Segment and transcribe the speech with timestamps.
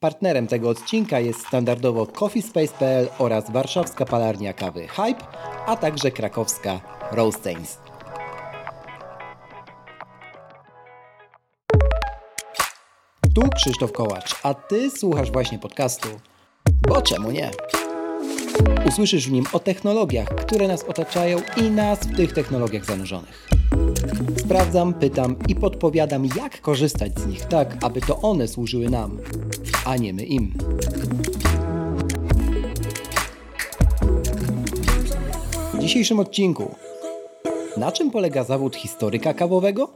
[0.00, 5.26] Partnerem tego odcinka jest standardowo coffeespace.pl oraz warszawska palarnia kawy Hype,
[5.66, 6.80] a także krakowska
[7.12, 7.78] Roastains.
[13.34, 16.08] Tu Krzysztof Kołacz, a Ty słuchasz właśnie podcastu.
[16.88, 17.50] Bo czemu nie?
[18.88, 23.48] Usłyszysz w nim o technologiach, które nas otaczają i nas w tych technologiach zanurzonych.
[24.36, 29.18] Sprawdzam, pytam i podpowiadam, jak korzystać z nich tak, aby to one służyły nam,
[29.88, 30.52] a nie my im.
[35.74, 36.74] W dzisiejszym odcinku
[37.76, 39.88] na czym polega zawód historyka kawowego?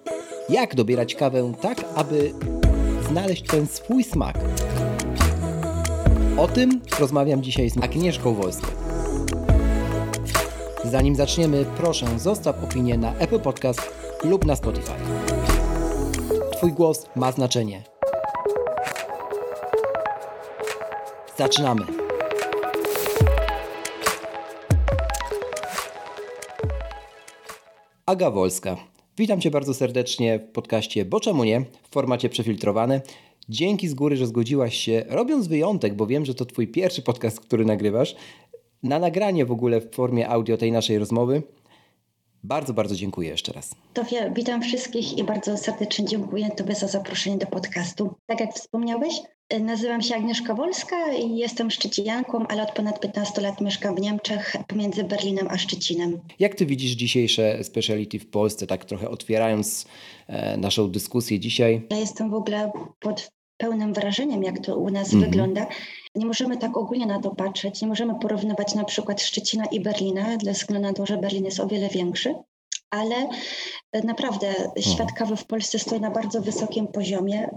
[0.48, 2.32] Jak dobierać kawę tak, aby
[3.08, 4.38] znaleźć ten swój smak?
[6.38, 8.66] O tym rozmawiam dzisiaj z Agnieszką Wolską.
[10.84, 13.80] Zanim zaczniemy, proszę zostaw opinię na Apple Podcast
[14.24, 14.92] lub na Spotify.
[16.56, 17.91] Twój głos ma znaczenie.
[21.38, 21.82] Zaczynamy.
[28.06, 28.76] Aga Wolska.
[29.16, 31.60] Witam Cię bardzo serdecznie w podcaście Bo czemu nie?
[31.60, 33.00] w formacie przefiltrowane.
[33.48, 37.40] Dzięki z góry, że zgodziłaś się, robiąc wyjątek, bo wiem, że to Twój pierwszy podcast,
[37.40, 38.14] który nagrywasz,
[38.82, 41.42] na nagranie w ogóle w formie audio tej naszej rozmowy.
[42.44, 43.74] Bardzo, bardzo dziękuję jeszcze raz.
[43.94, 48.14] Tofia, witam wszystkich i bardzo serdecznie dziękuję Tobie za zaproszenie do podcastu.
[48.26, 49.22] Tak jak wspomniałeś,
[49.60, 54.56] nazywam się Agnieszka Wolska i jestem szczecinianką, ale od ponad 15 lat mieszkam w Niemczech
[54.66, 56.20] pomiędzy Berlinem a Szczecinem.
[56.38, 59.86] Jak Ty widzisz dzisiejsze speciality w Polsce, tak trochę otwierając
[60.26, 61.86] e, naszą dyskusję dzisiaj?
[61.90, 65.30] Ja jestem w ogóle pod pełnym wrażeniem, jak to u nas mhm.
[65.30, 65.66] wygląda.
[66.14, 70.38] Nie możemy tak ogólnie na to patrzeć, nie możemy porównywać na przykład Szczecina i Berlina,
[70.42, 72.34] ze względu na to, że Berlin jest o wiele większy,
[72.92, 73.28] ale
[73.92, 74.82] e, naprawdę mhm.
[74.82, 77.48] świat kawy w Polsce stoi na bardzo wysokim poziomie.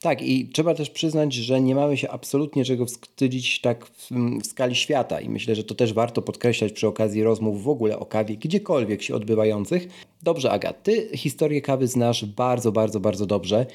[0.00, 4.46] Tak, i trzeba też przyznać, że nie mamy się absolutnie czego wstydzić tak w, w,
[4.46, 8.06] skali świata, i myślę, że to też warto podkreślać przy okazji rozmów w ogóle o
[8.06, 9.88] kawie, gdziekolwiek się odbywających.
[10.22, 13.66] Dobrze, Aga, ty historię kawy znasz bardzo, bardzo, bardzo dobrze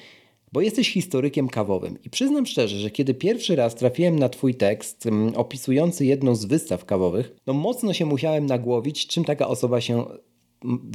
[0.52, 1.98] bo jesteś historykiem kawowym.
[2.04, 6.46] I przyznam szczerze, że kiedy pierwszy raz trafiłem na Twój tekst um, opisujący jedną z
[6.46, 10.06] wystaw kawowych, no mocno się musiałem nagłowić, czym taka osoba się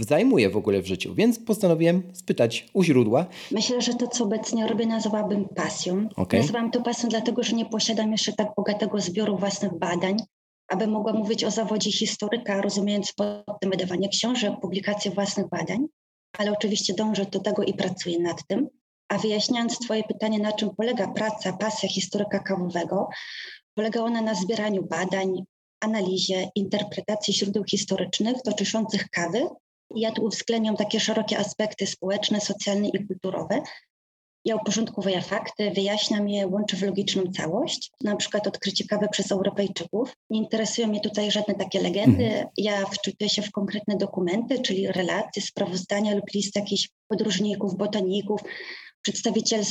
[0.09, 3.27] zajmuje w ogóle w życiu, więc postanowiłem spytać u źródła.
[3.51, 6.09] Myślę, że to, co obecnie robię, nazwałabym pasją.
[6.17, 6.41] Okay.
[6.41, 10.17] Nazywam to pasją dlatego, że nie posiadam jeszcze tak bogatego zbioru własnych badań,
[10.69, 15.87] aby mogła mówić o zawodzie historyka, rozumiejąc pod tym wydawanie książek, publikację własnych badań,
[16.39, 18.69] ale oczywiście dążę do tego i pracuję nad tym.
[19.09, 23.09] A wyjaśniając Twoje pytanie, na czym polega praca, pasja historyka kawowego,
[23.75, 25.45] polega ona na zbieraniu badań,
[25.85, 29.47] analizie, interpretacji źródeł historycznych dotyczących kawy.
[29.97, 33.63] Ja tu uwzględniam takie szerokie aspekty społeczne, socjalne i kulturowe.
[34.45, 37.91] Ja uporządkuję fakty, wyjaśniam je, łączę w logiczną całość.
[38.05, 40.17] Na przykład odkrycie kawy przez Europejczyków.
[40.31, 42.25] Nie interesują mnie tutaj żadne takie legendy.
[42.25, 42.47] Mhm.
[42.57, 48.41] Ja wczytuję się w konkretne dokumenty, czyli relacje, sprawozdania lub listy jakichś podróżników, botaników,
[49.03, 49.63] przedstawiciel,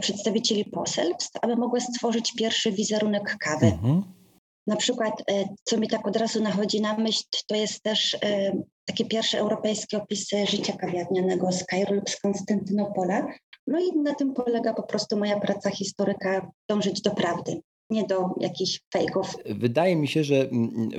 [0.00, 3.66] przedstawicieli poselstw, aby mogły stworzyć pierwszy wizerunek kawy.
[3.66, 4.19] Mhm.
[4.66, 8.52] Na przykład, e, co mi tak od razu nachodzi na myśl, to jest też e,
[8.84, 13.26] takie pierwsze europejskie opisy życia kawiarnianego z Kairu lub z Konstantynopola.
[13.66, 17.60] No i na tym polega po prostu moja praca historyka, dążyć do prawdy
[17.90, 19.36] nie do jakichś fejków.
[19.46, 20.48] Wydaje mi się, że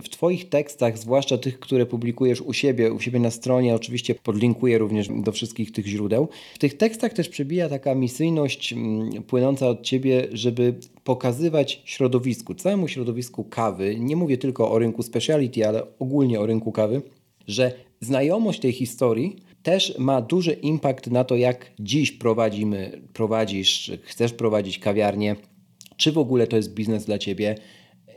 [0.03, 4.77] w Twoich tekstach, zwłaszcza tych, które publikujesz u siebie, u siebie na stronie, oczywiście podlinkuję
[4.77, 8.75] również do wszystkich tych źródeł, w tych tekstach też przebija taka misyjność
[9.27, 15.67] płynąca od Ciebie, żeby pokazywać środowisku, całemu środowisku kawy, nie mówię tylko o rynku speciality,
[15.67, 17.01] ale ogólnie o rynku kawy,
[17.47, 24.33] że znajomość tej historii też ma duży impact na to, jak dziś prowadzimy, prowadzisz, chcesz
[24.33, 25.35] prowadzić kawiarnię,
[26.01, 27.55] czy w ogóle to jest biznes dla Ciebie,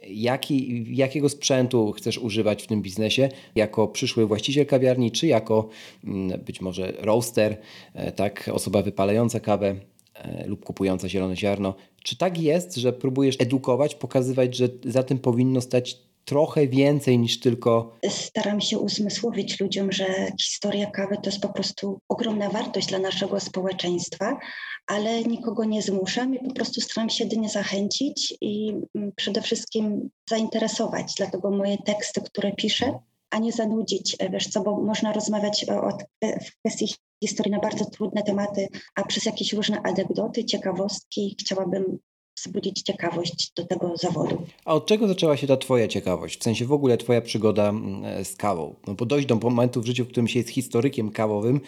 [0.09, 5.69] Jaki, jakiego sprzętu chcesz używać w tym biznesie jako przyszły właściciel kawiarni, czy jako
[6.05, 7.57] mm, być może roaster,
[7.95, 9.77] e, tak, osoba wypalająca kawę
[10.15, 11.75] e, lub kupująca zielone ziarno.
[12.03, 17.41] Czy tak jest, że próbujesz edukować, pokazywać, że za tym powinno stać trochę więcej niż
[17.41, 17.97] tylko.
[18.09, 20.07] Staram się uzmysłowić ludziom, że
[20.41, 24.39] historia kawy to jest po prostu ogromna wartość dla naszego społeczeństwa,
[24.87, 30.11] ale nikogo nie zmuszam i po prostu staram się jedynie zachęcić i mm, przede wszystkim
[30.31, 31.15] zainteresować.
[31.17, 32.99] Dlatego moje teksty, które piszę,
[33.31, 36.95] a nie zanudzić, e, wiesz co, bo można rozmawiać o, o w kwestii
[37.25, 41.99] historii na bardzo trudne tematy, a przez jakieś różne anegdoty, ciekawostki chciałabym
[42.37, 44.43] wzbudzić ciekawość do tego zawodu.
[44.65, 46.41] A od czego zaczęła się ta Twoja ciekawość?
[46.41, 48.75] W sensie w ogóle Twoja przygoda mm, z kawą?
[48.87, 51.61] No bo dojść do momentu w życiu, w którym się jest historykiem kawowym,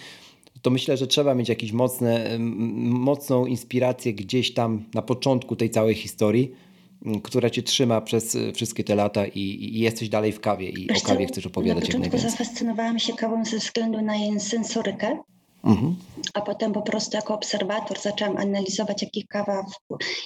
[0.62, 1.72] to myślę, że trzeba mieć jakąś
[2.78, 6.52] mocną inspirację gdzieś tam na początku tej całej historii,
[7.22, 11.04] która cię trzyma przez wszystkie te lata i, i jesteś dalej w kawie i Wiesz
[11.04, 15.18] o kawie chcesz opowiadać Na początku zafascynowałam się kawą ze względu na jej sensorykę,
[15.66, 15.96] mhm.
[16.34, 19.66] a potem po prostu jako obserwator zaczęłam analizować, jaki, kawa,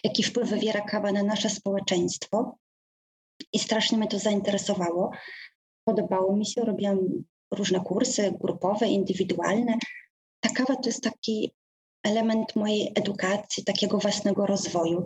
[0.04, 2.56] jaki wpływ wywiera kawa na nasze społeczeństwo
[3.52, 5.10] i strasznie mnie to zainteresowało.
[5.84, 6.98] Podobało mi się, robiłam
[7.50, 9.78] różne kursy grupowe, indywidualne.
[10.40, 11.52] Ta kawa to jest taki
[12.02, 15.04] element mojej edukacji, takiego własnego rozwoju.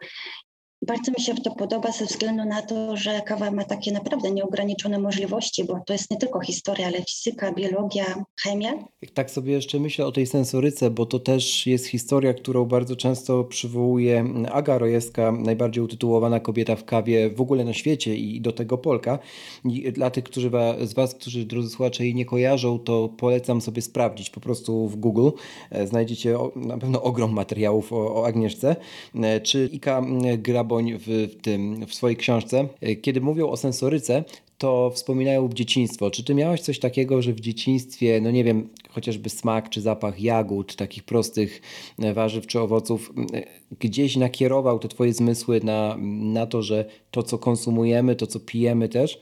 [0.86, 4.98] Bardzo mi się to podoba ze względu na to, że kawa ma takie naprawdę nieograniczone
[4.98, 8.72] możliwości, bo to jest nie tylko historia, ale fizyka, biologia, chemia.
[9.14, 13.44] Tak sobie jeszcze myślę o tej sensoryce, bo to też jest historia, którą bardzo często
[13.44, 18.78] przywołuje Aga Rojewska, najbardziej utytułowana kobieta w kawie w ogóle na świecie i do tego
[18.78, 19.18] Polka.
[19.64, 20.50] I dla tych którzy
[20.84, 24.96] z Was, którzy drodzy słuchacze jej nie kojarzą, to polecam sobie sprawdzić po prostu w
[24.96, 25.30] Google.
[25.70, 28.76] E, znajdziecie na pewno ogrom materiałów o, o Agnieszce.
[29.14, 30.02] E, czy Ika
[30.38, 34.24] Grabo w, tym, w swojej książce, e, kiedy mówią o sensoryce,
[34.58, 36.10] to wspominają dzieciństwo.
[36.10, 40.20] Czy ty miałeś coś takiego, że w dzieciństwie, no nie wiem, chociażby smak czy zapach
[40.20, 41.62] jagód, takich prostych
[41.98, 43.42] e, warzyw czy owoców, e,
[43.78, 48.88] gdzieś nakierował te twoje zmysły na, na to, że to, co konsumujemy, to, co pijemy
[48.88, 49.20] też,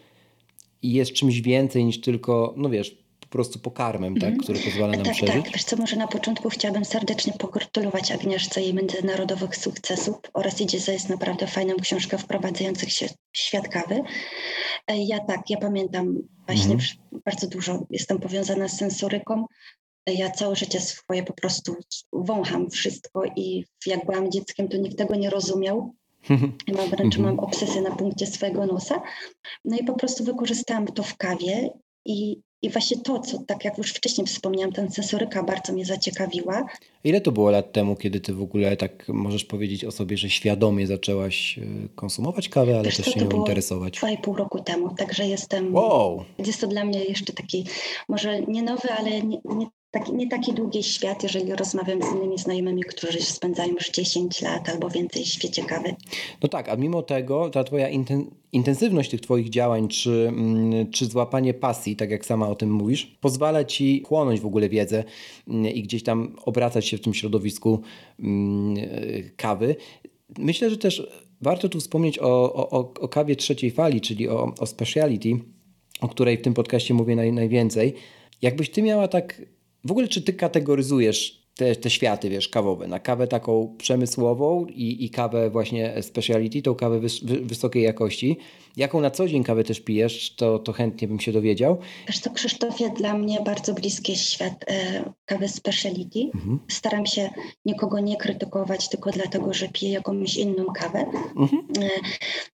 [0.82, 3.01] jest czymś więcej niż tylko, no wiesz,
[3.32, 5.44] prostu pokarmem, tak, który pozwala nam tak, przeżyć?
[5.44, 10.81] Tak, wiesz co, może na początku chciałabym serdecznie pogratulować Agnieszce jej międzynarodowych sukcesów oraz idzie
[10.81, 14.02] za jest naprawdę fajną książkę wprowadzających się świat kawy.
[14.87, 16.90] E, ja tak, ja pamiętam właśnie mhm.
[17.25, 19.46] bardzo dużo, jestem powiązana z sensoryką,
[20.06, 21.76] e, ja całe życie swoje po prostu
[22.12, 25.94] wącham wszystko i jak byłam dzieckiem, to nikt tego nie rozumiał.
[26.76, 27.38] Mam wręcz mam mhm.
[27.38, 29.02] obsesję na punkcie swojego nosa.
[29.64, 31.70] No i po prostu wykorzystałam to w kawie
[32.05, 36.67] i i właśnie to, co tak jak już wcześniej wspomniałam, ten sensoryka bardzo mnie zaciekawiła.
[37.05, 40.31] Ile to było lat temu, kiedy ty w ogóle tak możesz powiedzieć o sobie, że
[40.31, 41.62] świadomie zaczęłaś e,
[41.94, 43.99] konsumować kawę, ale Wiesz, też się nią interesować?
[43.99, 45.75] Dwa i pół roku temu, także jestem.
[45.75, 46.25] Wow!
[46.47, 47.67] Jest to dla mnie jeszcze taki,
[48.09, 52.39] może nie nowy, ale nie, nie taki, nie taki długi świat, jeżeli rozmawiam z innymi
[52.39, 55.94] znajomymi, którzy spędzają już 10 lat albo więcej w świecie kawy.
[56.43, 61.06] No tak, a mimo tego ta twoja inten intensywność tych twoich działań, czy, mm, czy
[61.06, 65.05] złapanie pasji, tak jak sama o tym mówisz, pozwala ci chłonąć w ogóle wiedzę
[65.49, 67.81] mm, i gdzieś tam obracać się w tym środowisku
[68.21, 68.77] mm,
[69.37, 69.77] kawy.
[70.38, 71.06] Myślę, że też
[71.41, 75.38] warto tu wspomnieć o, o, o kawie trzeciej fali, czyli o, o speciality,
[76.00, 77.95] o której w tym podcaście mówię naj, najwięcej.
[78.43, 79.43] Jakbyś ty miała tak
[79.84, 85.04] w ogóle czy ty kategoryzujesz te, te światy, wiesz, kawowe, na kawę taką przemysłową i,
[85.04, 88.37] i kawę właśnie speciality, tą kawę wys, wy, wysokiej jakości.
[88.76, 91.78] Jaką na co dzień kawę też pijesz, to, to chętnie bym się dowiedział.
[92.06, 96.20] Wiesz to Krzysztofie, dla mnie bardzo bliski jest świat e, kawy speciality.
[96.34, 96.58] Mhm.
[96.69, 97.31] Staram się
[97.64, 101.04] nikogo nie krytykować tylko dlatego, że piję jakąś inną kawę.
[101.37, 101.62] Mhm.
[101.82, 101.88] E,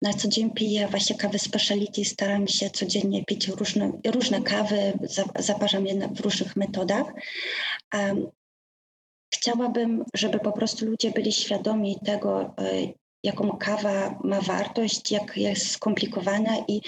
[0.02, 4.92] na co dzień piję właśnie kawę speciality, staram się codziennie pić różne, różne kawy,
[5.38, 7.14] zaparzam je w różnych metodach.
[9.34, 12.92] Chciałabym, żeby po prostu ludzie byli świadomi tego, e,
[13.24, 16.80] jaką kawa ma wartość, jak jest skomplikowana i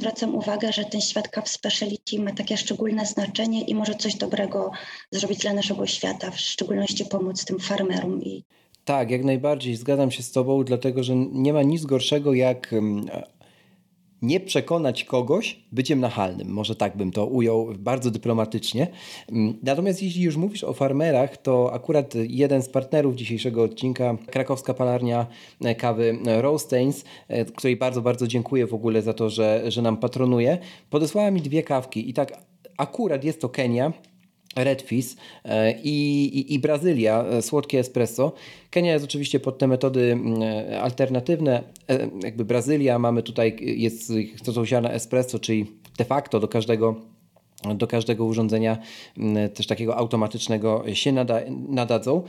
[0.00, 4.70] zwracam uwagę, że ten świat kaw speciality ma takie szczególne znaczenie i może coś dobrego
[5.10, 8.22] zrobić dla naszego świata, w szczególności pomóc tym farmerom.
[8.22, 8.44] I...
[8.84, 13.10] Tak, jak najbardziej zgadzam się z Tobą, dlatego że nie ma nic gorszego jak mm,
[14.26, 16.48] nie przekonać kogoś byciem nachalnym.
[16.48, 18.86] Może tak bym to ujął bardzo dyplomatycznie.
[19.32, 24.74] Mm, natomiast jeśli już mówisz o farmerach, to akurat jeden z partnerów dzisiejszego odcinka, krakowska
[24.74, 25.26] palarnia
[25.64, 29.82] e, kawy e, Roastains, e, której bardzo, bardzo dziękuję w ogóle za to, że, że
[29.82, 30.58] nam patronuje,
[30.90, 32.32] podesłała mi dwie kawki i tak
[32.76, 33.92] akurat jest to Kenia,
[34.56, 38.32] Redfis e, i, i, i, Brazylia, e, słodkie espresso.
[38.70, 41.62] Kenia jest oczywiście pod te metody e, alternatywne.
[42.22, 44.12] Jakby Brazylia mamy tutaj, jest,
[44.52, 45.66] są ziarna espresso, czyli
[45.98, 46.94] de facto do każdego
[47.74, 48.78] do każdego urządzenia
[49.54, 52.22] też takiego automatycznego się nada, nadadzą.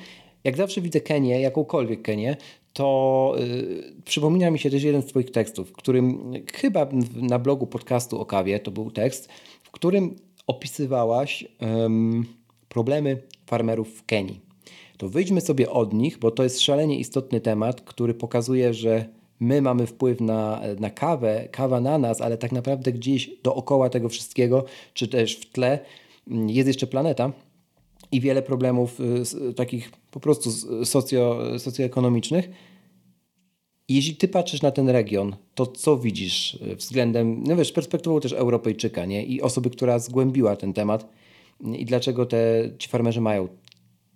[0.43, 2.37] Jak zawsze widzę Kenię, jakąkolwiek Kenię,
[2.73, 3.35] to
[4.05, 8.25] przypomina mi się też jeden z Twoich tekstów, w którym chyba na blogu podcastu o
[8.25, 9.29] kawie to był tekst,
[9.63, 10.15] w którym
[10.47, 12.25] opisywałaś um,
[12.69, 14.41] problemy farmerów w Kenii.
[14.97, 19.05] To wyjdźmy sobie od nich, bo to jest szalenie istotny temat, który pokazuje, że
[19.39, 24.09] my mamy wpływ na, na kawę, kawa na nas, ale tak naprawdę gdzieś dookoła tego
[24.09, 25.79] wszystkiego, czy też w tle
[26.27, 27.31] mm, jest jeszcze planeta
[28.11, 28.99] i wiele problemów
[29.49, 30.51] y, takich po prostu
[30.85, 32.49] socjo, socjoekonomicznych.
[33.89, 38.33] Jeśli ty patrzysz na ten region, to co widzisz e, względem, no wiesz, perspektywą też
[38.33, 39.25] Europejczyka, nie?
[39.25, 41.09] I osoby, która zgłębiła ten temat
[41.77, 43.47] i dlaczego te, ci farmerzy mają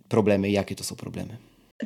[0.07, 0.49] problemy?
[0.49, 1.37] Jakie to są problemy?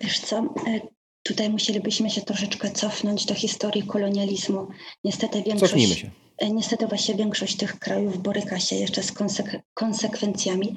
[0.01, 0.37] Wiesz co,
[0.67, 0.81] e,
[1.23, 4.67] tutaj musielibyśmy się troszeczkę cofnąć do historii kolonializmu.
[5.03, 5.71] Niestety większość...
[5.71, 6.11] Cofnijmy się.
[6.37, 10.75] E, niestety właśnie większość tych krajów boryka się jeszcze z konsek konsekwencjami.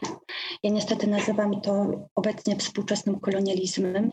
[0.63, 4.11] Ja niestety nazywam to obecnie współczesnym kolonializmem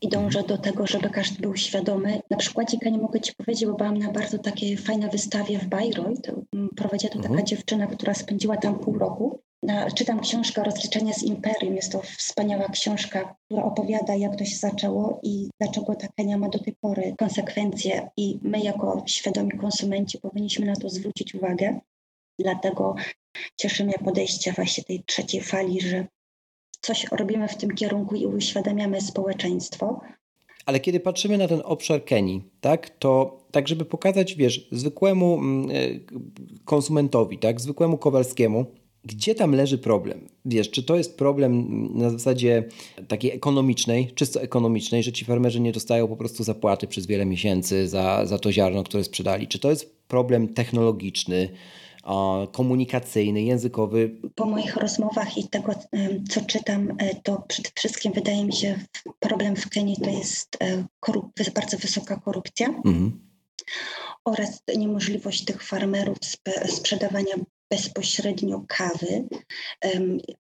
[0.00, 0.46] i dążę mhm.
[0.46, 2.20] do tego, żeby każdy był świadomy.
[2.30, 6.28] Na przykładzie nie mogę Ci powiedzieć, bo byłam na bardzo takiej fajnej wystawie w Bayreuth.
[6.54, 7.46] Mm, prowadziła to taka mhm.
[7.46, 9.40] dziewczyna, która spędziła tam pół roku.
[9.94, 11.76] Czytam książkę Rozliczenie z Imperium.
[11.76, 16.48] Jest to wspaniała książka, która opowiada, jak to się zaczęło i dlaczego ta Kenia ma
[16.48, 18.08] do tej pory konsekwencje.
[18.16, 21.80] I my, jako świadomi konsumenci, powinniśmy na to zwrócić uwagę.
[22.38, 22.94] Dlatego
[23.56, 26.06] cieszy mnie podejście właśnie tej trzeciej fali, że
[26.82, 30.00] coś robimy w tym kierunku i uświadamiamy społeczeństwo.
[30.66, 35.70] Ale kiedy patrzymy na ten obszar Kenii, tak, to tak, żeby pokazać, wiesz, zwykłemu mm,
[35.70, 35.74] e,
[36.64, 38.66] konsumentowi, tak, zwykłemu Kowalskiemu,
[39.04, 40.28] gdzie tam leży problem?
[40.44, 42.64] Wiesz, czy to jest problem na zasadzie
[43.08, 47.88] takiej ekonomicznej, czysto ekonomicznej, że ci farmerzy nie dostają po prostu zapłaty przez wiele miesięcy
[47.88, 49.48] za, za to ziarno, które sprzedali?
[49.48, 51.48] Czy to jest problem technologiczny,
[52.52, 54.20] komunikacyjny, językowy?
[54.34, 55.74] Po moich rozmowach i tego,
[56.30, 58.80] co czytam, e, to przede wszystkim wydaje mi się,
[59.20, 60.84] problem w Kenii to jest e,
[61.54, 62.68] bardzo wysoka korupcja.
[62.68, 63.32] Mhm.
[64.24, 66.18] Oraz niemożliwość tych farmerów
[66.66, 67.34] sprzedawania
[67.70, 69.28] bezpośrednio kawy.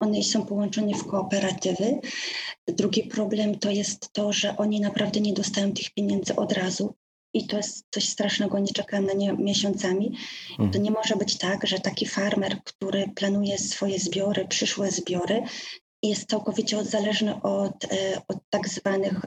[0.00, 2.00] One są połączone w kooperatywy.
[2.66, 6.94] Drugi problem to jest to, że oni naprawdę nie dostają tych pieniędzy od razu.
[7.35, 10.16] I to jest coś strasznego, nie czekam na nie miesiącami.
[10.50, 10.70] Mhm.
[10.70, 15.42] To nie może być tak, że taki farmer, który planuje swoje zbiory, przyszłe zbiory,
[16.02, 19.20] jest całkowicie zależny od, e, od tak zwanych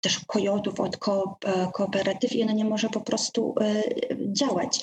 [0.00, 3.82] też kojotów, od ko e, kooperatyw i ono nie może po prostu e,
[4.32, 4.80] działać.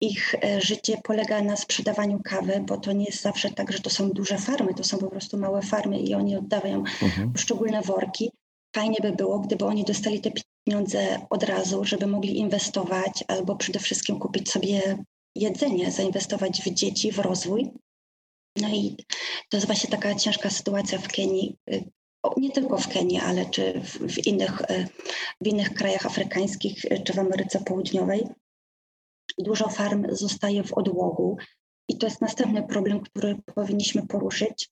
[0.00, 4.10] Ich życie polega na sprzedawaniu kawy, bo to nie jest zawsze tak, że to są
[4.10, 7.32] duże farmy, to są po prostu małe farmy i oni oddawają mhm.
[7.32, 8.30] poszczególne worki.
[8.74, 10.30] Fajnie by było, gdyby oni dostali te
[10.66, 17.12] pieniądze od razu, żeby mogli inwestować albo przede wszystkim kupić sobie jedzenie, zainwestować w dzieci,
[17.12, 17.70] w rozwój.
[18.56, 18.96] No i
[19.48, 21.56] to jest właśnie taka ciężka sytuacja w Kenii,
[22.36, 24.88] nie tylko w Kenii, ale czy w, innych, e,
[25.40, 28.28] w innych krajach afrykańskich, e, czy w Ameryce Południowej.
[29.38, 31.36] Dużo farm zostaje w odłogu
[31.88, 34.70] i to jest następny problem, który powinniśmy poruszyć,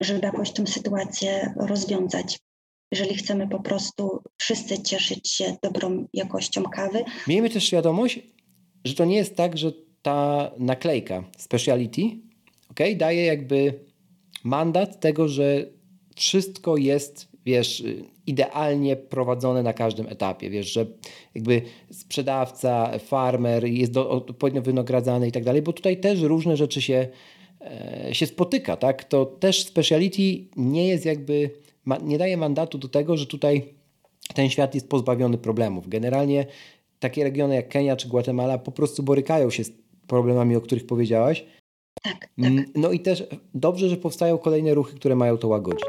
[0.00, 2.38] żeby jakoś tę sytuację rozwiązać.
[2.92, 7.04] Jeżeli chcemy po prostu wszyscy cieszyć się dobrą jakością kawy.
[7.28, 8.20] Miejmy też świadomość,
[8.84, 9.72] że to nie jest tak, że
[10.02, 12.02] ta naklejka speciality
[12.70, 13.84] okay, daje jakby
[14.44, 15.66] mandat tego, że
[16.16, 17.84] wszystko jest, wiesz,
[18.26, 20.86] idealnie prowadzone na każdym etapie, wiesz, że
[21.34, 27.08] jakby sprzedawca, farmer jest odpowiednio wynagradzany i tak dalej, bo tutaj też różne rzeczy się,
[27.60, 29.04] e, się spotyka, tak?
[29.04, 30.22] To też speciality
[30.56, 31.50] nie jest jakby,
[32.02, 33.74] nie daje mandatu do tego, że tutaj
[34.34, 35.88] ten świat jest pozbawiony problemów.
[35.88, 36.46] Generalnie
[36.98, 39.72] takie regiony jak Kenia czy Guatemala po prostu borykają się z
[40.06, 41.44] problemami, o których powiedziałaś,
[42.02, 42.30] tak, tak.
[42.38, 43.24] Mm, no i też
[43.54, 45.88] dobrze, że powstają kolejne ruchy, które mają to łagodzić.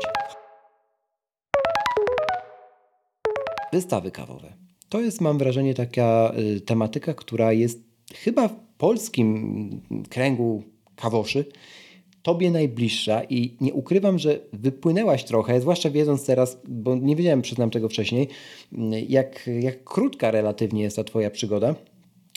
[3.73, 4.53] Wystawy kawowe.
[4.89, 7.79] To jest, mam wrażenie, taka y, tematyka, która jest
[8.13, 10.63] chyba w polskim kręgu
[10.95, 11.45] kawoszy
[12.23, 17.69] tobie najbliższa i nie ukrywam, że wypłynęłaś trochę, zwłaszcza wiedząc teraz, bo nie wiedziałem, przyznam
[17.69, 18.27] tego wcześniej,
[19.09, 21.75] jak, jak krótka relatywnie jest ta twoja przygoda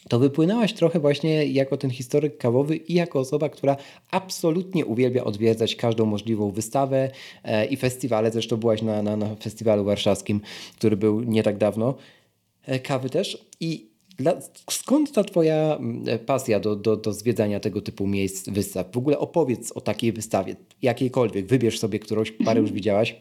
[0.09, 3.76] to wypłynęłaś trochę właśnie jako ten historyk kawowy i jako osoba, która
[4.11, 7.11] absolutnie uwielbia odwiedzać każdą możliwą wystawę
[7.45, 8.31] e, i festiwale.
[8.31, 10.40] Zresztą byłaś na, na, na festiwalu warszawskim,
[10.76, 11.95] który był nie tak dawno.
[12.66, 13.47] E, kawy też.
[13.61, 14.32] I dla,
[14.70, 18.87] skąd ta Twoja mm, pasja do, do, do zwiedzania tego typu miejsc, wystaw?
[18.92, 21.46] W ogóle opowiedz o takiej wystawie, jakiejkolwiek.
[21.46, 23.16] Wybierz sobie którąś, parę już widziałaś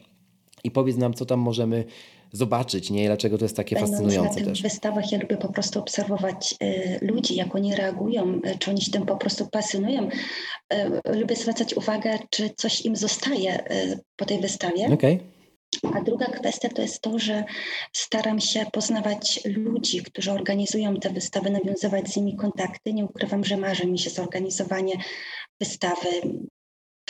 [0.64, 1.84] i powiedz nam, co tam możemy
[2.32, 3.06] zobaczyć, nie?
[3.06, 4.60] Dlaczego to jest takie Będąc fascynujące na też.
[4.60, 8.82] W wystawach ja lubię po prostu obserwować y, ludzi, jak oni reagują, y, czy oni
[8.82, 10.08] się tym po prostu pasjonują.
[11.08, 13.64] Y, lubię zwracać uwagę, czy coś im zostaje
[14.16, 14.86] po tej wystawie.
[14.92, 15.18] Okay.
[15.94, 17.44] A druga kwestia to jest to, że
[17.92, 22.92] staram się poznawać ludzi, którzy organizują te wystawy, nawiązywać z nimi kontakty.
[22.92, 24.94] Nie ukrywam, że marzy mi się zorganizowanie
[25.60, 26.08] wystawy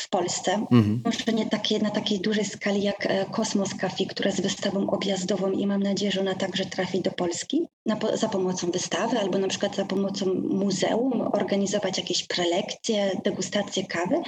[0.00, 0.52] w Polsce.
[0.52, 1.02] Mhm.
[1.04, 5.50] Może nie takie, na takiej dużej skali jak e, Kosmos Cafe, która jest wystawą objazdową
[5.50, 9.48] i mam nadzieję, że ona także trafi do Polski na, za pomocą wystawy albo na
[9.48, 14.20] przykład za pomocą muzeum, organizować jakieś prelekcje, degustacje kawy.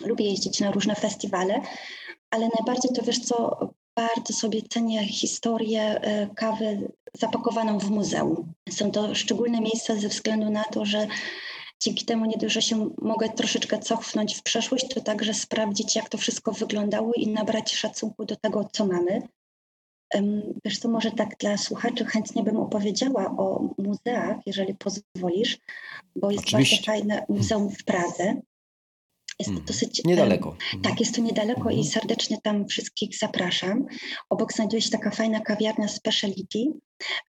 [0.00, 1.60] Lubię jeździć na różne festiwale,
[2.30, 3.58] ale najbardziej to wiesz co,
[3.96, 8.52] bardzo sobie cenię historię e, kawy zapakowaną w muzeum.
[8.70, 11.06] Są to szczególne miejsca ze względu na to, że
[11.82, 16.08] dzięki temu nie dość, że się mogę troszeczkę cofnąć w przeszłość, to także sprawdzić, jak
[16.08, 19.22] to wszystko wyglądało i nabrać szacunku do tego, co mamy.
[20.64, 25.58] Wiesz co, może tak dla słuchaczy chętnie bym opowiedziała o muzeach, jeżeli pozwolisz,
[26.16, 26.76] bo jest Oczywiście.
[26.76, 28.34] bardzo fajne muzeum w Pradze.
[29.38, 29.66] Jest to mhm.
[29.66, 30.04] dosyć.
[30.04, 30.56] Niedaleko.
[30.82, 31.84] Tak, jest to niedaleko i mhm.
[31.84, 33.86] serdecznie tam wszystkich zapraszam.
[34.30, 36.58] Obok znajduje się taka fajna kawiarnia Speciality.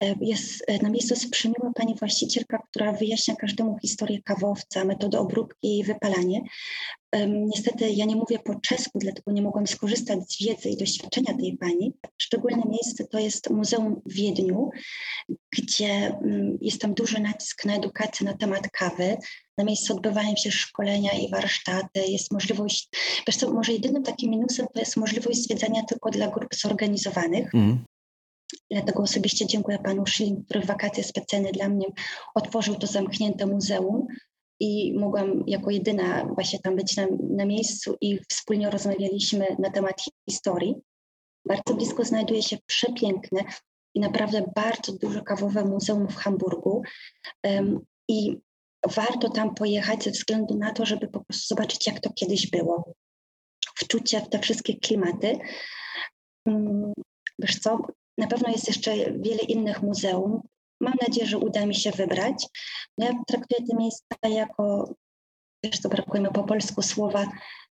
[0.04, 5.78] E, jest e, na miejscu sprzymiła pani właścicielka, która wyjaśnia każdemu historię kawowca, metodę obróbki
[5.78, 6.40] i wypalanie.
[7.28, 11.56] Niestety ja nie mówię po czesku, dlatego nie mogłam skorzystać z wiedzy i doświadczenia tej
[11.56, 11.92] pani.
[12.18, 14.70] Szczególne miejsce to jest Muzeum w Wiedniu,
[15.58, 19.16] gdzie mm, jest tam duży nacisk na edukację na temat kawy.
[19.58, 22.00] Na miejscu odbywają się szkolenia i warsztaty.
[22.08, 22.88] Jest możliwość,
[23.26, 27.54] wiesz co, może jedynym takim minusem to jest możliwość zwiedzania tylko dla grup zorganizowanych.
[27.54, 27.84] Mm.
[28.70, 31.86] Dlatego osobiście dziękuję panu Schilling, który w wakacje specjalne dla mnie
[32.34, 34.06] otworzył to zamknięte muzeum
[34.60, 40.02] i mogłam jako jedyna właśnie tam być na, na miejscu i wspólnie rozmawialiśmy na temat
[40.30, 40.74] historii.
[41.48, 43.44] Bardzo blisko znajduje się przepiękne
[43.94, 46.82] i naprawdę bardzo duże kawowe muzeum w Hamburgu.
[47.44, 48.36] Um, I
[48.86, 52.94] warto tam pojechać ze względu na to, żeby po prostu zobaczyć, jak to kiedyś było.
[53.76, 55.38] Wczucie w te wszystkie klimaty.
[56.46, 56.92] Um,
[57.38, 57.78] wiesz co,
[58.18, 60.40] na pewno jest jeszcze wiele innych muzeum.
[60.80, 62.46] Mam nadzieję, że uda mi się wybrać.
[62.98, 64.94] No ja traktuję te miejsca jako,
[65.64, 67.26] wiesz co, brakuje po polsku słowa,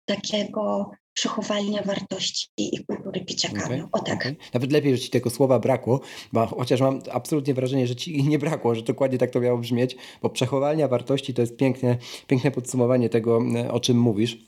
[0.04, 3.74] takiego przechowalnia wartości i kultury picia kawy.
[3.74, 4.16] Okay, o tak.
[4.16, 4.36] Okay.
[4.54, 6.00] Nawet lepiej, że ci tego słowa brakło,
[6.32, 9.96] bo chociaż mam absolutnie wrażenie, że ci nie brakło, że dokładnie tak to miało brzmieć,
[10.22, 13.40] bo przechowalnia wartości to jest piękne, piękne podsumowanie tego,
[13.70, 14.38] o czym mówisz.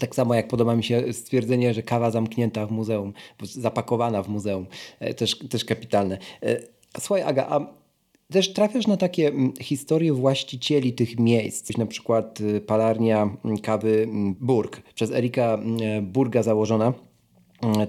[0.00, 4.66] Tak samo jak podoba mi się stwierdzenie, że kawa zamknięta w muzeum, zapakowana w muzeum.
[5.00, 6.18] E, też, też kapitalne.
[6.42, 6.60] E,
[7.00, 7.82] słuchaj, Aga, a
[8.32, 14.02] też trafiasz na takie mm, historie właścicieli tych miejsc, na przykład y, palarnia mm, kawy
[14.02, 15.58] mm, Burg, przez Erika
[16.02, 16.92] Burga założona.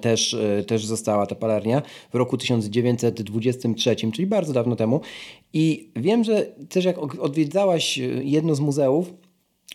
[0.01, 1.81] Też, y, też została ta palarnia
[2.11, 5.01] w roku 1923, czyli bardzo dawno temu.
[5.53, 9.13] I wiem, że też jak odwiedzałaś y, jedno z muzeów,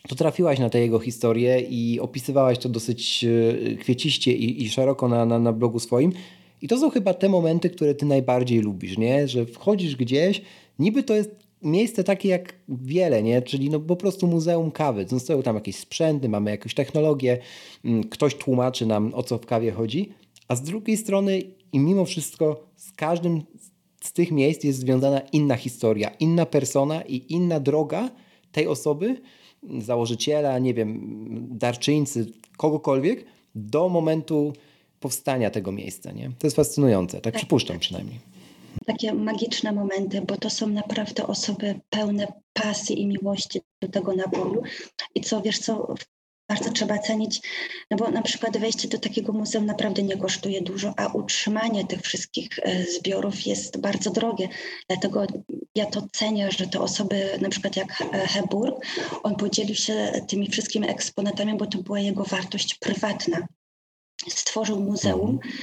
[0.09, 3.25] to trafiłaś na tę jego historię i opisywałaś to dosyć
[3.81, 6.13] kwieciście i, i szeroko na, na, na blogu swoim.
[6.63, 9.29] I to są chyba te momenty, które ty najbardziej lubisz, nie?
[9.29, 10.43] Że wchodzisz gdzieś,
[10.79, 11.31] niby to jest
[11.63, 13.43] miejsce takie jak wiele, nie?
[13.43, 15.07] Czyli no po prostu muzeum kawy.
[15.19, 17.39] Stoją tam jakieś sprzęty, mamy jakąś technologię,
[17.85, 20.13] mm, ktoś tłumaczy nam o co w kawie chodzi,
[20.49, 21.43] a z drugiej strony
[21.73, 23.43] i mimo wszystko z każdym
[24.01, 28.11] z tych miejsc jest związana inna historia, inna persona i inna droga
[28.53, 29.21] tej osoby,
[29.79, 31.01] założyciela, nie wiem,
[31.51, 34.53] darczyńcy, kogokolwiek, do momentu
[35.01, 36.13] powstania tego miejsca.
[36.13, 36.31] Nie?
[36.39, 38.21] To jest fascynujące, tak, tak przypuszczam przynajmniej.
[38.87, 44.63] Takie magiczne momenty, bo to są naprawdę osoby pełne pasji i miłości do tego naboju.
[45.15, 45.95] I co wiesz, co
[46.49, 47.41] bardzo trzeba cenić,
[47.91, 52.01] no bo na przykład wejście do takiego muzeum naprawdę nie kosztuje dużo, a utrzymanie tych
[52.01, 54.49] wszystkich e, zbiorów jest bardzo drogie.
[54.89, 55.27] Dlatego
[55.75, 58.87] ja to cenię, że te osoby, na przykład jak e, Heburg,
[59.23, 63.47] on podzielił się tymi wszystkimi eksponatami, bo to była jego wartość prywatna
[64.29, 65.55] stworzył muzeum, mhm.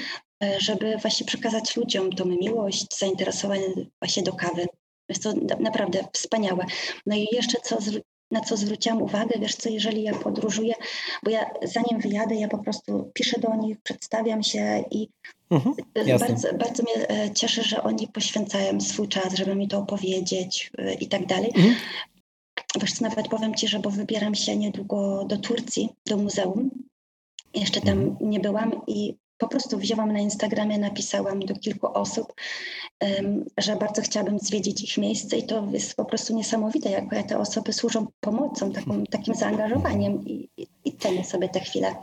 [0.44, 3.68] e, żeby właśnie przekazać ludziom tą miłość, zainteresowanie
[4.02, 4.68] właśnie do kawy.
[5.10, 6.66] Jest to naprawdę wspaniałe.
[7.06, 7.78] No i jeszcze co,
[8.32, 10.74] na co zwróciłam uwagę, wiesz co, jeżeli ja podróżuję,
[11.24, 15.10] bo ja zanim wyjadę, ja po prostu piszę do nich, przedstawiam się i
[15.50, 15.76] mhm,
[16.20, 20.94] bardzo, bardzo mnie e, cieszy, że oni poświęcają swój czas, żeby mi to opowiedzieć e,
[20.94, 21.52] i tak dalej.
[21.56, 21.76] Mhm.
[22.82, 26.70] Wiesz co, nawet powiem Ci, że bo wybieram się niedługo do Turcji, do muzeum
[27.56, 28.30] jeszcze tam mhm.
[28.30, 32.34] nie byłam i po prostu wzięłam na Instagramie, napisałam do kilku osób,
[33.58, 37.74] że bardzo chciałabym zwiedzić ich miejsce i to jest po prostu niesamowite, jak te osoby
[37.74, 40.50] służą pomocą, taką, takim zaangażowaniem i,
[40.86, 41.96] i cenię sobie te chwile.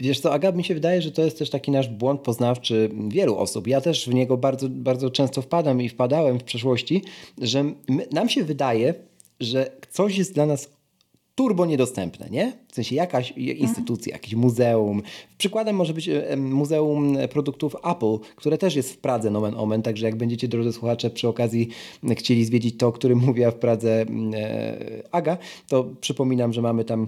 [0.00, 3.38] Wiesz co, Aga, mi się wydaje, że to jest też taki nasz błąd poznawczy wielu
[3.38, 3.66] osób.
[3.66, 7.02] Ja też w niego bardzo, bardzo często wpadam i wpadałem w przeszłości,
[7.38, 8.94] że my, nam się wydaje,
[9.40, 10.68] że coś jest dla nas
[11.34, 12.52] turbo niedostępne, nie?
[12.68, 15.02] W sensie jakaś instytucja, jakieś muzeum.
[15.38, 20.06] Przykładem może być e, Muzeum Produktów Apple, które też jest w Pradze, nomen omen, także
[20.06, 21.68] jak będziecie, drodzy słuchacze, przy okazji
[22.16, 24.02] chcieli zwiedzić to, o którym mówiła w Pradze
[24.34, 27.06] e, Aga, to przypominam, że mamy tam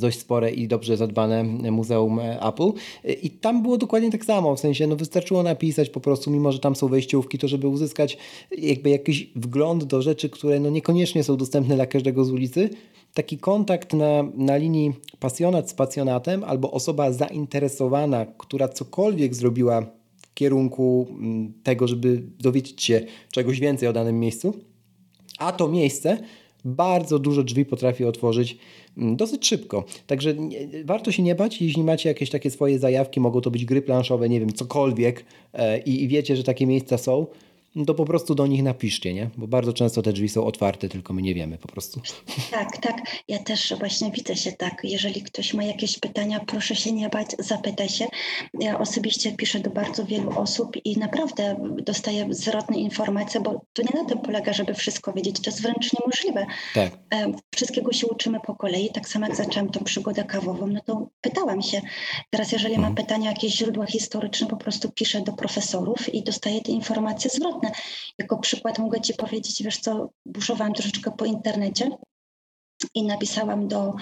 [0.00, 2.72] dość spore i dobrze zadbane Muzeum Apple
[3.22, 6.58] i tam było dokładnie tak samo, w sensie no wystarczyło napisać po prostu, mimo że
[6.58, 8.18] tam są wejściówki, to żeby uzyskać
[8.58, 12.70] jakby jakiś wgląd do rzeczy, które no niekoniecznie są dostępne dla każdego z ulicy,
[13.18, 19.82] taki kontakt na, na linii pasjonat z pasjonatem albo osoba zainteresowana, która cokolwiek zrobiła
[20.22, 24.54] w kierunku mm, tego, żeby dowiedzieć się czegoś więcej o danym miejscu,
[25.38, 26.18] a to miejsce
[26.64, 28.58] bardzo dużo drzwi potrafi otworzyć
[28.98, 29.84] mm, dosyć szybko.
[30.06, 30.34] Także
[30.84, 34.28] warto się nie bać, jeśli macie jakieś takie swoje zajawki, mogą to być gry planszowe,
[34.28, 37.26] nie wiem, cokolwiek e, i, i wiecie, że takie miejsca są,
[37.86, 39.30] to po prostu do nich napiszcie, nie?
[39.36, 42.00] Bo bardzo często te drzwi są otwarte, tylko my nie wiemy po prostu.
[42.50, 42.96] Tak, tak.
[43.28, 44.80] Ja też właśnie widzę się tak.
[44.84, 48.06] Jeżeli ktoś ma jakieś pytania, proszę się nie bać, zapytaj się.
[48.60, 54.02] Ja osobiście piszę do bardzo wielu osób i naprawdę dostaję zwrotne informacje, bo to nie
[54.02, 55.40] na tym polega, żeby wszystko wiedzieć.
[55.40, 56.46] To jest wręcz niemożliwe.
[56.74, 56.92] Tak.
[57.54, 58.90] Wszystkiego się uczymy po kolei.
[58.92, 61.80] Tak samo jak zaczęłam tą przygodę kawową, no to pytałam się.
[62.30, 62.92] Teraz jeżeli mhm.
[62.92, 67.57] mam pytania, jakieś źródła historyczne, po prostu piszę do profesorów i dostaję te informacje zwrotne.
[68.18, 71.90] Jako przykład mogę Ci powiedzieć, wiesz co, buszowałam troszeczkę po internecie
[72.94, 73.94] i napisałam do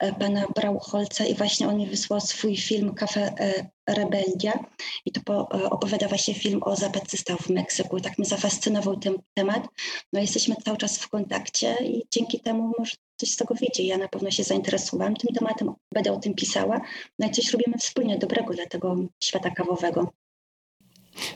[0.00, 4.64] e, pana Braucholca i właśnie on mi wysłał swój film Kafe e, Rebelia
[5.04, 8.00] i to e, opowiada właśnie film o zapadce stał w Meksyku.
[8.00, 9.68] Tak mnie zafascynował ten temat.
[10.12, 13.82] No jesteśmy cały czas w kontakcie i dzięki temu może coś z tego wyjdzie.
[13.82, 16.80] Ja na pewno się zainteresowałam tym tematem, będę o tym pisała.
[17.18, 20.12] No i coś robimy wspólnie dobrego dla tego świata kawowego.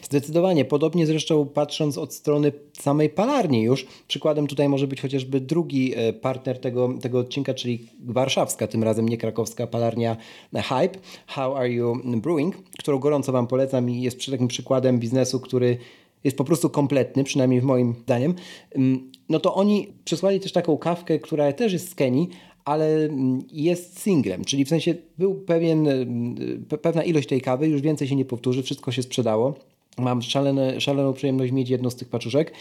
[0.03, 0.65] Zdecydowanie.
[0.65, 3.87] Podobnie zresztą patrząc od strony samej palarni już.
[4.09, 9.09] Przykładem tutaj może być chociażby drugi e, partner tego, tego odcinka, czyli warszawska, tym razem
[9.09, 10.17] nie krakowska palarnia
[10.55, 10.99] Hype.
[11.27, 12.57] How are you brewing?
[12.79, 15.79] Którą gorąco Wam polecam i jest takim przykładem biznesu, który
[16.25, 18.35] jest po prostu kompletny, przynajmniej w moim zdaniem.
[18.75, 22.29] Mm, no to oni przysłali też taką kawkę, która też jest z Kenii,
[22.65, 27.81] ale mm, jest singlem, czyli w sensie był pewien, mm, pewna ilość tej kawy, już
[27.81, 29.55] więcej się nie powtórzy, wszystko się sprzedało.
[29.99, 32.53] Mam szalene, szaloną przyjemność mieć jedną z tych paczuszek.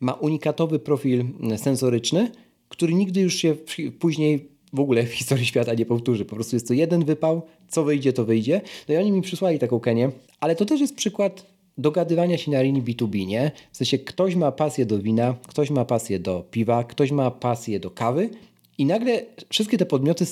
[0.00, 1.24] Ma unikatowy profil
[1.56, 2.30] sensoryczny,
[2.68, 3.56] który nigdy już się
[3.98, 6.24] później w ogóle w historii świata nie powtórzy.
[6.24, 8.60] Po prostu jest to jeden wypał, co wyjdzie, to wyjdzie.
[8.88, 11.46] No i oni mi przysłali taką Kenię, ale to też jest przykład
[11.78, 13.50] dogadywania się na linii B2B, nie?
[13.72, 17.80] W sensie ktoś ma pasję do wina, ktoś ma pasję do piwa, ktoś ma pasję
[17.80, 18.30] do kawy
[18.78, 20.24] i nagle wszystkie te podmioty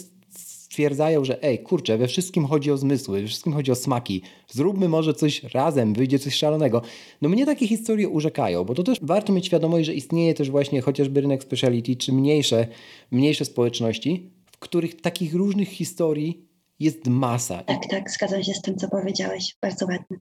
[0.70, 4.88] stwierdzają, że ej, kurczę, we wszystkim chodzi o zmysły, we wszystkim chodzi o smaki, zróbmy
[4.88, 6.83] może coś razem, wyjdzie coś szalonego.
[7.22, 10.80] No mnie takie historie urzekają, bo to też warto mieć świadomość, że istnieje też właśnie
[10.80, 12.66] chociażby rynek speciality, czy mniejsze,
[13.11, 16.46] mniejsze społeczności, w których takich różnych historii
[16.80, 17.62] jest masa.
[17.62, 19.56] Tak, tak, zgadzam się z tym, co powiedziałeś.
[19.62, 20.16] Bardzo ładne.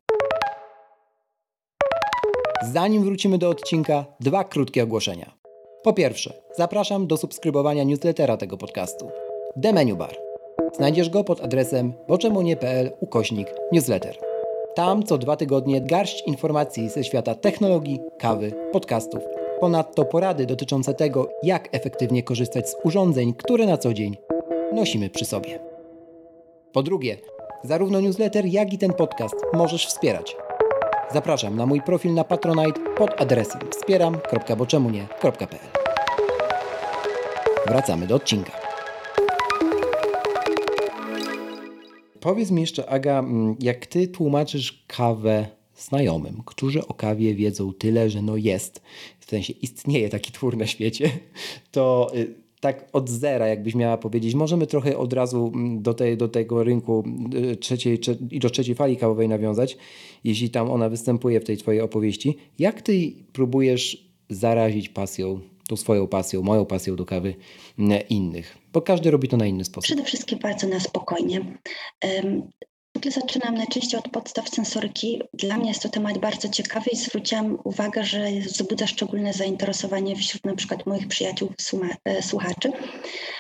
[2.73, 5.31] Zanim wrócimy do odcinka, dwa krótkie ogłoszenia.
[5.83, 9.09] Po pierwsze, zapraszam do subskrybowania newslettera tego podcastu.
[9.62, 10.28] The Menu Bar.
[10.73, 14.17] Znajdziesz go pod adresem boczemunie.pl ukośnik newsletter.
[14.75, 19.23] Tam co dwa tygodnie garść informacji ze świata technologii, kawy, podcastów.
[19.59, 24.17] Ponadto porady dotyczące tego, jak efektywnie korzystać z urządzeń, które na co dzień
[24.73, 25.59] nosimy przy sobie.
[26.71, 27.17] Po drugie,
[27.63, 30.35] zarówno newsletter, jak i ten podcast możesz wspierać.
[31.13, 35.69] Zapraszam na mój profil na Patronite pod adresem wspieram.boczemunie.pl
[37.67, 38.58] Wracamy do odcinka.
[42.19, 48.10] Powiedz mi jeszcze, Aga, mm, jak ty tłumaczysz kawę znajomym, którzy o kawie wiedzą tyle,
[48.10, 48.82] że no jest,
[49.19, 51.10] w sensie istnieje taki twór na świecie,
[51.71, 56.17] to y, tak od zera, jakbyś miała powiedzieć, możemy trochę od razu mm, do, tej,
[56.17, 57.03] do tego rynku
[57.51, 57.99] y, trzeciej
[58.32, 59.77] i do trzeciej fali kawowej nawiązać,
[60.23, 62.38] jeśli tam ona występuje w tej twojej opowieści.
[62.60, 67.36] Jak ty próbujesz zarazić pasją tą swoją pasją, moją pasją do kawy
[68.10, 69.84] innych, bo każdy robi to na inny sposób.
[69.84, 71.41] Przede wszystkim bardzo na spokojnie.
[72.93, 75.21] Tutaj zaczynam najczęściej od podstaw sensoryki.
[75.34, 80.45] Dla mnie jest to temat bardzo ciekawy i zwróciłam uwagę, że wzbudza szczególne zainteresowanie wśród
[80.45, 81.49] na przykład moich przyjaciół
[82.05, 82.71] e, słuchaczy.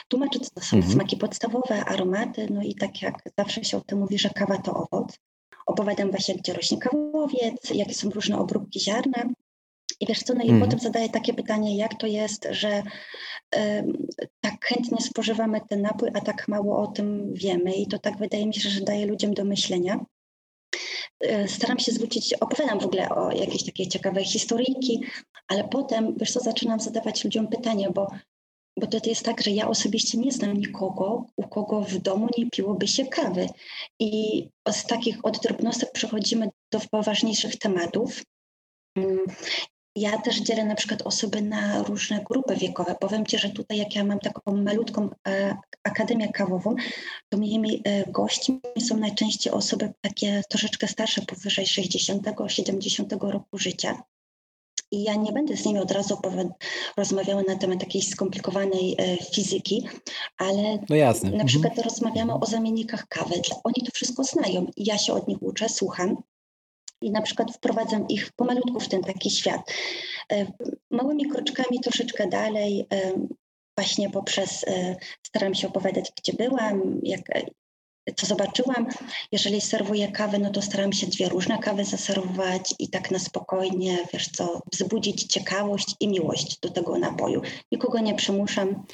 [0.07, 0.93] Tłumaczę, co to są mhm.
[0.93, 4.73] smaki podstawowe, aromaty, no i tak jak zawsze się o tym mówi, że kawa to
[4.73, 5.19] owoc.
[5.65, 9.25] Opowiadam właśnie, gdzie rośnie kawowiec, jakie są różne obróbki ziarna,
[9.99, 10.61] i wiesz co, no i mm.
[10.61, 12.83] potem zadaję takie pytanie, jak to jest, że
[13.55, 13.59] y,
[14.41, 17.73] tak chętnie spożywamy ten napój, a tak mało o tym wiemy.
[17.73, 20.05] I to tak wydaje mi się, że daje ludziom do myślenia.
[21.23, 25.03] Y, staram się zwrócić, opowiadam w ogóle o jakiejś takiej ciekawej historyjki,
[25.47, 28.07] ale potem, wiesz co, zaczynam zadawać ludziom pytanie, bo
[28.79, 32.49] bo to jest tak, że ja osobiście nie znam nikogo, u kogo w domu nie
[32.49, 33.47] piłoby się kawy.
[33.99, 38.23] I z takich od drobnostek przechodzimy do poważniejszych tematów.
[39.95, 42.95] Ja też dzielę na przykład osoby na różne grupy wiekowe.
[42.99, 46.75] Powiem Ci, że tutaj jak ja mam taką malutką e, akademię kawową,
[47.29, 54.03] to moimi e, gośćmi są najczęściej osoby takie troszeczkę starsze, powyżej 60-70 roku życia.
[54.91, 56.17] I ja nie będę z nimi od razu
[56.97, 59.87] rozmawiała na temat takiej skomplikowanej e, fizyki,
[60.37, 61.29] ale no jasne.
[61.29, 61.47] na mhm.
[61.47, 61.89] przykład mhm.
[61.89, 63.35] rozmawiamy o zamiennikach kawy.
[63.63, 66.17] Oni to wszystko znają ja się od nich uczę, słucham
[67.01, 69.73] i na przykład wprowadzam ich pomalutku w ten taki świat.
[70.31, 70.45] E,
[70.91, 72.87] małymi kroczkami troszeczkę dalej.
[72.93, 73.11] E,
[73.77, 74.65] właśnie poprzez,
[75.27, 77.21] staram się opowiadać, gdzie byłam, jak,
[78.15, 78.87] co zobaczyłam.
[79.31, 83.97] Jeżeli serwuję kawę, no to staram się dwie różne kawy zaserwować i tak na spokojnie,
[84.13, 87.41] wiesz co, wzbudzić ciekawość i miłość do tego napoju.
[87.71, 88.85] Nikogo nie przymuszam.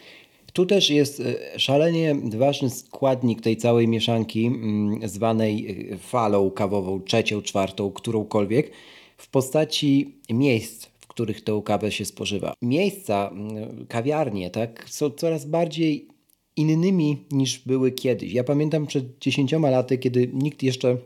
[0.56, 7.02] Tu też jest e, szalenie ważny składnik tej całej mieszanki, mm, zwanej e, falą kawową,
[7.02, 8.72] trzecią, czwartą, którąkolwiek,
[9.18, 12.54] w postaci miejsc, w których tę kawę się spożywa.
[12.62, 16.08] Miejsca, mm, kawiarnie, tak, są coraz bardziej
[16.56, 18.34] innymi niż były kiedyś.
[18.34, 20.98] Ja pamiętam przed 10 laty, kiedy nikt jeszcze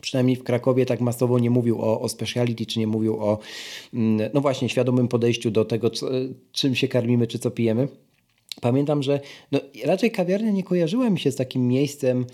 [0.00, 3.38] przynajmniej w Krakowie tak masowo nie mówił o, o speciality, czy nie mówił o
[3.94, 6.06] mm, no właśnie świadomym podejściu do tego, co,
[6.52, 7.88] czym się karmimy, czy co pijemy.
[8.60, 9.20] Pamiętam, że
[9.52, 12.26] no, raczej kawiarnia nie kojarzyła mi się z takim miejscem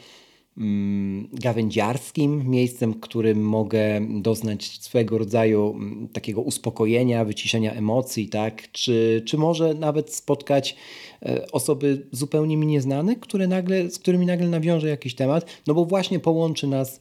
[0.59, 8.73] mm, gawędziarskim, miejscem, którym mogę doznać swego rodzaju mm, takiego uspokojenia, wyciszenia emocji, tak?
[8.73, 10.77] Czy, czy może nawet spotkać
[11.23, 15.85] e, osoby zupełnie mi nieznane, które nagle, z którymi nagle nawiążę jakiś temat, no bo
[15.85, 17.01] właśnie połączy nas,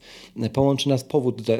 [0.52, 1.56] połączy nas powód, dla,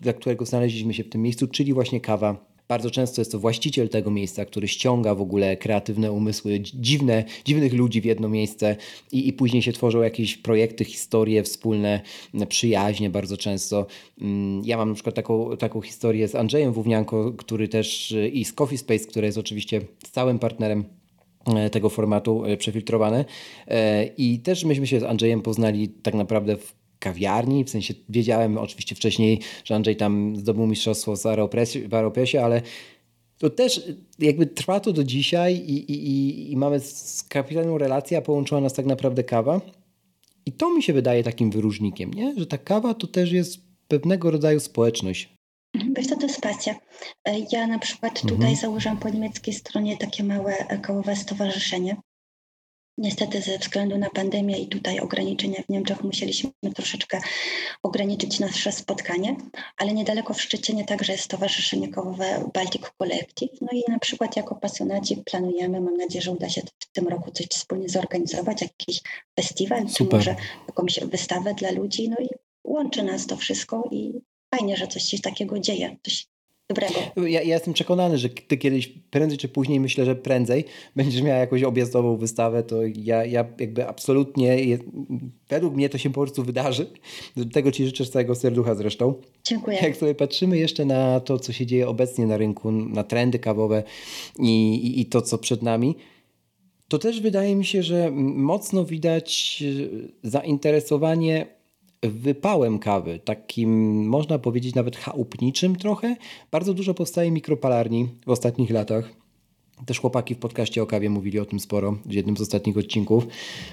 [0.00, 3.88] dla którego znaleźliśmy się w tym miejscu, czyli właśnie kawa bardzo często jest to właściciel
[3.88, 8.76] tego miejsca, który ściąga w ogóle kreatywne umysły, dziwne, dziwnych ludzi w jedno miejsce
[9.12, 12.00] i, i później się tworzą jakieś projekty, historie wspólne,
[12.48, 13.86] przyjaźnie bardzo często.
[14.20, 18.52] Mm, ja mam na przykład taką, taką historię z Andrzejem Wównianko, który też i z
[18.52, 20.84] Coffee Space, który jest oczywiście stałym partnerem
[21.46, 23.24] e, tego formatu e, przefiltrowane.
[23.68, 28.58] E, I też myśmy się z Andrzejem poznali tak naprawdę w kawiarni, w sensie wiedziałem
[28.58, 31.26] oczywiście wcześniej, że Andrzej tam zdobył mistrzostwo w
[31.94, 32.62] Aeropresie, ale
[33.38, 33.82] to też
[34.18, 36.80] jakby trwa to do dzisiaj i, i, i mamy
[37.28, 39.60] kapitalną relację, a połączyła nas tak naprawdę kawa.
[40.46, 42.34] I to mi się wydaje takim wyróżnikiem, nie?
[42.36, 45.28] że ta kawa to też jest pewnego rodzaju społeczność.
[45.96, 46.74] Wiesz co, to jest pasja.
[47.52, 48.56] Ja na przykład tutaj mhm.
[48.56, 51.96] założyłam po niemieckiej stronie takie małe kawowe stowarzyszenie.
[52.98, 57.20] Niestety ze względu na pandemię i tutaj ograniczenia w Niemczech musieliśmy troszeczkę
[57.82, 59.36] ograniczyć nasze spotkanie,
[59.76, 63.60] ale niedaleko w Szczecinie także jest Stowarzyszenie Kołowe Baltic Collective.
[63.60, 67.30] No i na przykład jako pasjonaci planujemy, mam nadzieję, że uda się w tym roku
[67.30, 69.00] coś wspólnie zorganizować, jakiś
[69.40, 70.08] festiwal, Super.
[70.08, 70.36] czy może
[70.68, 72.08] jakąś wystawę dla ludzi.
[72.08, 72.28] No i
[72.64, 74.20] łączy nas to wszystko i
[74.54, 76.26] fajnie, że coś się takiego dzieje, coś
[76.68, 76.94] dobrego.
[77.16, 80.64] Ja, ja, jestem przekonany, że ty kiedyś, prędzej czy później, myślę, że prędzej
[80.96, 84.56] będziesz miała jakąś objazdową wystawę, to ja, ja jakby absolutnie,
[85.48, 86.86] według mnie to się po prostu wydarzy.
[87.52, 89.14] Tego ci życzę z całego serducha zresztą.
[89.44, 89.78] Dziękuję.
[89.82, 93.82] Jak sobie patrzymy jeszcze na to, co się dzieje obecnie na rynku, na trendy kawowe
[94.38, 95.96] i, i, i to, co przed nami,
[96.88, 99.62] to też wydaje mi się, że mocno widać
[100.22, 101.57] zainteresowanie
[102.02, 106.16] wypałem kawy, takim można powiedzieć nawet chałupniczym trochę.
[106.50, 109.12] Bardzo dużo powstaje mikropalarni w ostatnich latach.
[109.86, 113.26] Też chłopaki w podcaście o kawie mówili o tym sporo w jednym z ostatnich odcinków.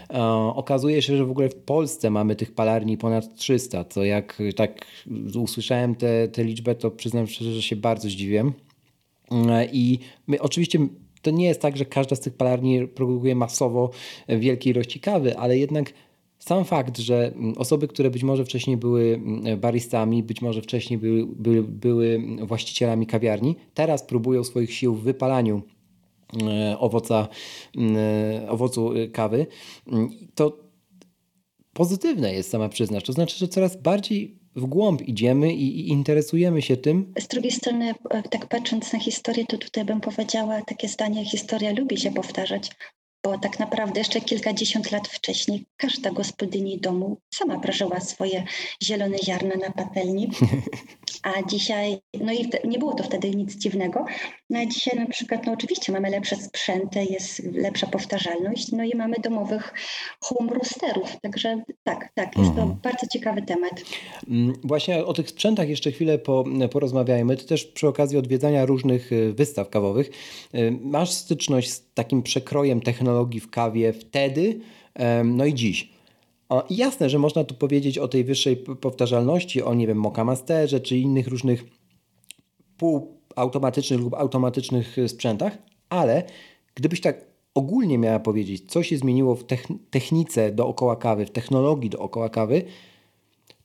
[0.09, 0.23] E,
[0.55, 4.85] okazuje się, że w ogóle w Polsce mamy tych palarni ponad 300, co jak tak
[5.39, 5.95] usłyszałem
[6.33, 8.53] tę liczbę, to przyznam szczerze, że się bardzo zdziwiłem.
[9.31, 10.79] E, I my oczywiście
[11.21, 13.89] to nie jest tak, że każda z tych palarni produkuje masowo
[14.29, 15.93] wielkie ilości kawy, ale jednak
[16.45, 20.99] sam fakt, że mm, osoby, które być może wcześniej były mm, baristami, być może wcześniej
[20.99, 25.61] były, były, były właścicielami kawiarni, teraz próbują swoich sił w wypalaniu
[26.43, 27.27] e, owoca,
[27.77, 29.47] mm, e, owocu e, kawy,
[30.35, 30.57] to
[31.73, 33.05] pozytywne jest sama przyznać.
[33.05, 37.13] To znaczy, że coraz bardziej w głąb idziemy i, i, interesujemy się tym.
[37.19, 37.93] Z drugiej strony,
[38.29, 42.71] tak patrząc na historię, to tutaj bym powiedziała takie zdanie, historia lubi się powtarzać
[43.25, 48.43] bo tak naprawdę jeszcze kilkadziesiąt lat wcześniej każda gospodyni domu sama prażyła swoje
[48.83, 50.29] zielone ziarna na patelni,
[51.23, 54.05] a dzisiaj, no i nie było to wtedy nic dziwnego,
[54.49, 58.95] no a dzisiaj na przykład, no oczywiście mamy lepsze sprzęty, jest lepsza powtarzalność, no i
[58.95, 59.73] mamy domowych
[60.21, 62.69] home roasterów, także tak, tak, jest mhm.
[62.69, 63.81] to bardzo ciekawy temat.
[64.29, 67.37] Mm, właśnie o tych sprzętach jeszcze chwilę po, porozmawiajmy.
[67.37, 70.09] Ty też przy okazji odwiedzania różnych y, wystaw kawowych
[70.55, 72.81] y, masz styczność z takim przekrojem
[73.15, 74.59] technologii w kawie wtedy,
[75.25, 75.89] no i dziś.
[76.49, 80.97] O, jasne, że można tu powiedzieć o tej wyższej powtarzalności, o nie wiem, Mokamasterze czy
[80.97, 81.65] innych różnych
[82.77, 85.57] półautomatycznych lub automatycznych y, sprzętach,
[85.89, 86.23] ale
[86.75, 89.43] gdybyś tak ogólnie miała powiedzieć, co się zmieniło w
[89.89, 92.63] technice dookoła kawy, w technologii dookoła kawy,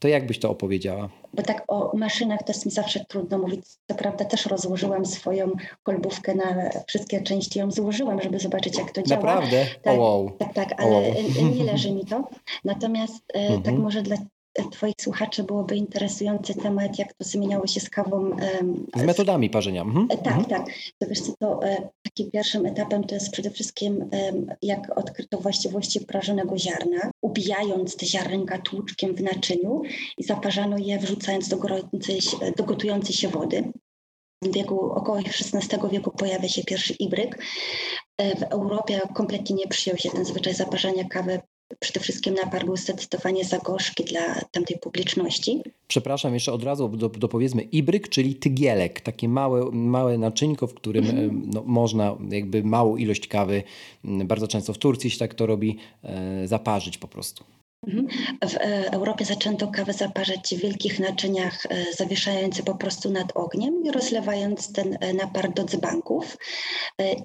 [0.00, 1.08] to jak byś to opowiedziała?
[1.34, 3.66] Bo tak o maszynach to jest mi zawsze trudno mówić.
[3.88, 9.02] Co prawda też rozłożyłam swoją kolbówkę na wszystkie części, ją złożyłam, żeby zobaczyć jak to
[9.02, 9.22] działa.
[9.22, 9.66] Naprawdę?
[9.82, 10.30] Tak, wow.
[10.38, 11.14] tak, tak, ale wow.
[11.56, 12.28] nie leży mi to.
[12.64, 13.80] Natomiast e, tak mhm.
[13.80, 14.16] może dla
[14.72, 18.36] Twoich słuchaczy byłoby interesujący temat, jak to zmieniało się z kawą.
[18.96, 19.82] Z metodami parzenia.
[19.82, 20.06] Mhm.
[20.10, 20.44] E, tak, mhm.
[20.44, 20.74] tak.
[20.98, 24.10] To wiesz co, to e, taki pierwszym etapem to jest przede wszystkim
[24.62, 29.82] jak odkryto właściwości prażonego ziarna, ubijając te ziarnka tłuczkiem w naczyniu
[30.18, 31.56] i zaparzano je wrzucając do,
[32.56, 33.72] do gotującej się wody.
[34.42, 37.44] W wieku około XVI wieku pojawia się pierwszy ibryk.
[38.18, 41.40] E, w Europie kompletnie nie przyjął się ten zwyczaj zaparzania kawy
[41.78, 45.62] przede wszystkim napar był zdecydowanie za gorzki dla tamtej publiczności.
[45.88, 51.11] Przepraszam, jeszcze od razu do, dopowiedzmy ibryk, czyli tygielek, takie małe, małe naczynko, w którym
[51.11, 51.42] mm.
[51.54, 53.62] no, można jakby małą ilość kawy,
[54.04, 57.44] bardzo często w Turcji się tak to robi, e, zaparzyć po prostu.
[57.86, 58.08] Mhm.
[58.48, 63.84] W e, Europie zaczęto kawę zaparzać w wielkich naczyniach, e, zawieszając po prostu nad ogniem
[63.84, 66.38] i rozlewając ten e, napar do dzbanków.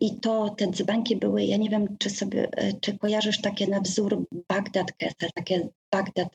[0.01, 2.49] I to te dzbanki były, ja nie wiem, czy sobie,
[2.81, 6.27] czy kojarzysz takie na wzór Bagdad Kessel, takie Bagdad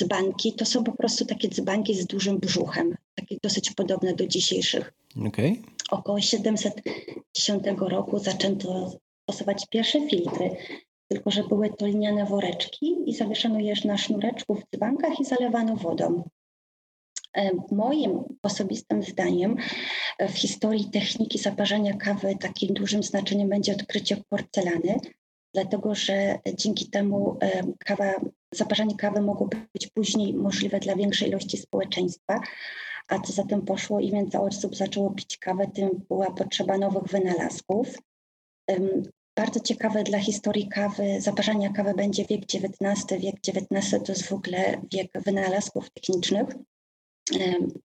[0.00, 0.52] dzbanki.
[0.52, 4.92] To są po prostu takie dzbanki z dużym brzuchem, takie dosyć podobne do dzisiejszych.
[5.26, 5.56] Okay.
[5.90, 10.56] Około 710 roku zaczęto stosować pierwsze filtry
[11.08, 15.76] tylko że były to liniane woreczki i zawieszano je na sznureczku w dzbankach i zalewano
[15.76, 16.22] wodą.
[17.36, 19.56] E, moim osobistym zdaniem
[20.18, 25.00] e, w historii techniki zaparzania kawy takim dużym znaczeniem będzie odkrycie porcelany,
[25.54, 28.14] dlatego że dzięki temu e, kawa,
[28.54, 32.40] zaparzanie kawy mogło być później możliwe dla większej ilości społeczeństwa,
[33.08, 37.04] a co za tym poszło, im więcej osób zaczęło pić kawę, tym była potrzeba nowych
[37.04, 37.98] wynalazków.
[39.38, 43.22] Bardzo ciekawe dla historii kawy, zaparzania kawy będzie wiek XIX.
[43.22, 46.46] Wiek XIX to jest w ogóle wiek wynalazków technicznych.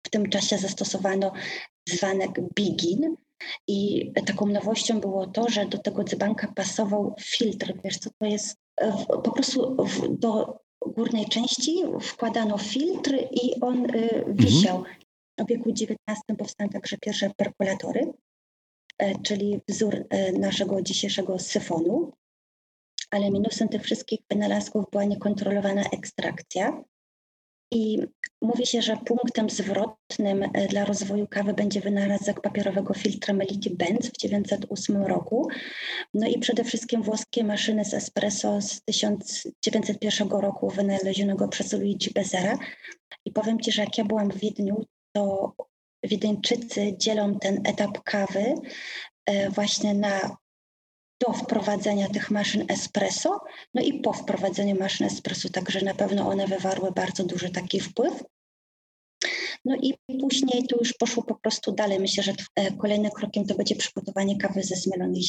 [0.08, 1.32] W tym czasie zastosowano
[1.90, 3.16] dzbanek Bigin
[3.68, 7.74] i taką nowością było to, że do tego dzbanka pasował filtr.
[7.84, 8.58] Wiesz co to jest?
[9.08, 9.78] Po prostu
[10.10, 14.36] do górnej części wkładano filtr i on y, mhm.
[14.36, 14.84] wisiał.
[15.40, 15.96] W wieku XIX
[16.38, 18.14] powstały także pierwsze perkulatory.
[18.98, 22.12] E, czyli wzór e, naszego dzisiejszego syfonu.
[23.12, 26.84] Ale minusem tych wszystkich wynalazków była niekontrolowana ekstrakcja.
[27.72, 28.00] I
[28.42, 34.08] mówi się, że punktem zwrotnym e, dla rozwoju kawy będzie wynalazek papierowego filtra Melity Benz
[34.08, 35.48] w 1908 roku.
[36.14, 42.58] No i przede wszystkim włoskie maszyny z espresso z 1901 roku wynalezionego przez Luigi Bezera.
[43.26, 45.54] I powiem Ci, że jak ja byłam w Wiedniu, to
[46.08, 48.56] Wiedeńczycy dzielą ten etap kawy
[49.26, 50.38] e, właśnie na
[51.28, 53.40] do wprowadzenia tych maszyn espresso,
[53.74, 58.24] no i po wprowadzeniu maszyn espresso, także na pewno one wywarły bardzo duży taki wpływ.
[59.66, 62.00] No i później to już poszło po prostu dalej.
[62.00, 65.24] Myślę, że e, kolejnym krokiem to będzie przygotowanie kawy ze zmielonych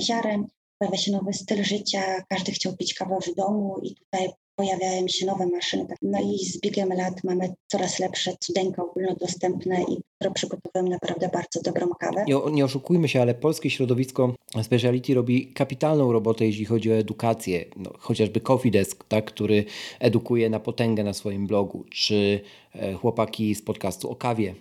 [0.00, 0.46] ziaren.
[0.78, 5.26] Pojawia się nowy styl życia, każdy chciał pić kawę w domu i tutaj pojawiają się
[5.26, 5.86] nowe maszyny.
[6.02, 11.62] No i z biegiem lat mamy coraz lepsze cudeńka ogólnodostępne i które przygotowują naprawdę bardzo
[11.62, 12.24] dobrą kawę.
[12.28, 17.64] Nie, nie oszukujmy się, ale polskie środowisko speciality robi kapitalną robotę, jeśli chodzi o edukację.
[17.76, 19.64] No, chociażby Coffee Desk, tak, który
[20.00, 22.40] edukuje na potęgę na swoim blogu, czy
[22.74, 24.54] e, chłopaki z podcastu o kawie,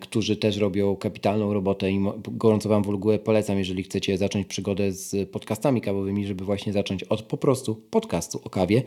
[0.00, 4.92] którzy też robią kapitalną robotę i gorąco Wam w ogóle polecam, jeżeli chcecie zacząć przygodę
[4.92, 8.82] z podcastami kawowymi, żeby właśnie zacząć od po prostu podcastu o kawie.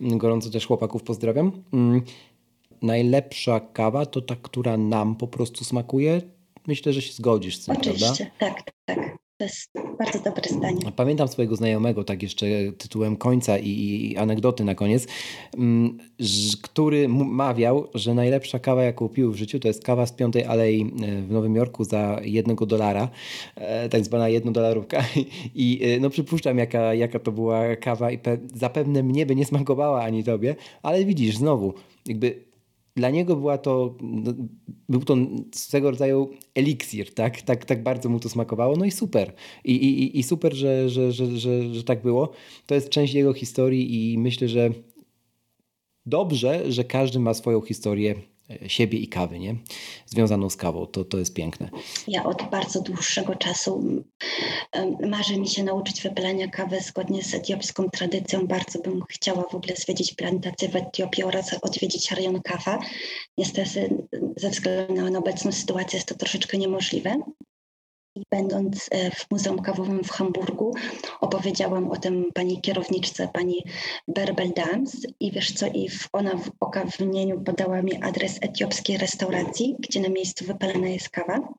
[0.00, 1.52] Gorąco też chłopaków pozdrawiam.
[1.72, 2.02] Mm,
[2.82, 6.22] najlepsza kawa to ta, która nam po prostu smakuje.
[6.66, 8.56] Myślę, że się zgodzisz z tym, Oczywiście, prawda?
[8.56, 8.71] tak.
[9.42, 10.80] To jest bardzo dobre zdanie.
[10.96, 12.46] Pamiętam swojego znajomego, tak jeszcze
[12.78, 15.06] tytułem końca i, i anegdoty na koniec,
[15.58, 15.98] mm,
[16.62, 20.82] który mawiał, że najlepsza kawa, jaką pił w życiu, to jest kawa z Piątej Alei
[20.82, 23.08] e, w Nowym Jorku za jednego dolara,
[23.56, 25.04] e, tak zwana jednodolarówka.
[25.54, 28.18] I e, no przypuszczam, jaka, jaka to była kawa i
[28.54, 31.74] zapewne mnie by nie smakowała ani tobie, ale widzisz, znowu,
[32.06, 32.51] jakby
[32.96, 34.32] dla niego była to, no,
[34.88, 35.16] był to
[35.54, 37.42] swego rodzaju eliksir, tak?
[37.42, 37.64] tak?
[37.64, 39.32] Tak bardzo mu to smakowało, no i super.
[39.64, 42.32] I, i, i super, że, że, że, że, że tak było.
[42.66, 44.70] To jest część jego historii i myślę, że
[46.06, 48.31] dobrze, że każdy ma swoją historię
[48.66, 49.56] siebie i kawy, nie?
[50.06, 50.86] Związaną z kawą.
[50.86, 51.70] To, to jest piękne.
[52.08, 54.02] Ja od bardzo dłuższego czasu
[55.06, 58.46] marzy mi się nauczyć wypalania kawy zgodnie z etiopską tradycją.
[58.46, 62.78] Bardzo bym chciała w ogóle zwiedzić plantację w Etiopii oraz odwiedzić rejon kawa.
[63.38, 64.04] Niestety
[64.36, 67.16] ze względu na obecną sytuację jest to troszeczkę niemożliwe.
[68.14, 70.74] I będąc e, w Muzeum Kawowym w Hamburgu,
[71.20, 73.64] opowiedziałam o tym pani kierowniczce, pani
[74.08, 75.06] Berbel Dams.
[75.20, 80.44] I wiesz co, i ona w okawnieniu podała mi adres etiopskiej restauracji, gdzie na miejscu
[80.44, 81.54] wypalana jest kawa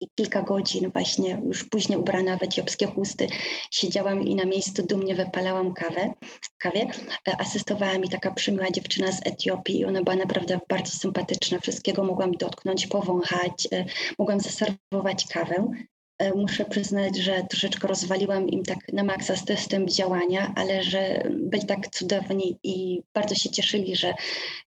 [0.00, 3.26] i kilka godzin właśnie już później ubrana w etiopskie chusty
[3.70, 6.12] siedziałam i na miejscu dumnie wypalałam kawę,
[6.58, 6.86] kawie.
[7.28, 11.58] E, asystowała mi taka przymiła dziewczyna z Etiopii i ona była naprawdę bardzo sympatyczna.
[11.60, 13.84] Wszystkiego mogłam dotknąć, powąchać, e,
[14.18, 15.72] mogłam zaserwować kawę.
[16.18, 21.66] E, muszę przyznać, że troszeczkę rozwaliłam im tak na maksa system działania, ale że byli
[21.66, 24.14] tak cudowni i bardzo się cieszyli, że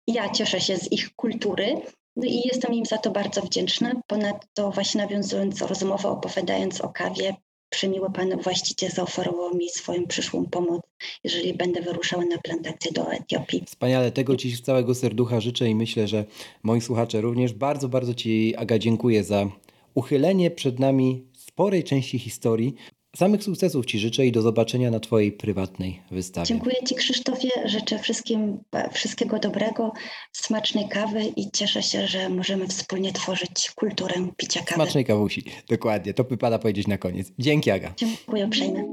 [0.08, 1.82] ja cieszę się z ich kultury.
[2.16, 3.91] No i jestem im za to bardzo wdzięczna.
[4.07, 7.36] Ponadto właśnie nawiązując rozmowę, opowiadając o kawie,
[7.70, 10.82] przemiły pan właściciel zaoferował mi swoją przyszłą pomoc,
[11.24, 13.64] jeżeli będę wyruszała na plantację do Etiopii.
[13.66, 16.26] Wspaniale, tego Ci z całego serducha życzę i myślę, że
[16.64, 17.53] moi słuchacze również.
[17.53, 19.49] Bardzo, bardzo Ci, Aga, dziękuję za
[19.93, 22.76] uchylenie przed nami sporej części historii.
[23.16, 26.47] Samych sukcesów Ci życzę i do zobaczenia na Twojej prywatnej wystawie.
[26.47, 28.59] Dziękuję Ci Krzysztofie, życzę wszystkim
[28.91, 29.91] wszystkiego dobrego,
[30.32, 34.74] smacznej kawy i cieszę się, że możemy wspólnie tworzyć kulturę picia kawy.
[34.74, 37.32] Smacznej kawusi, dokładnie, to wypada powiedzieć na koniec.
[37.39, 37.93] Dzięki Aga.
[37.97, 38.86] Dziękuję uprzejmie.